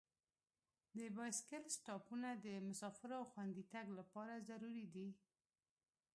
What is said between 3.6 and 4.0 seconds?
تګ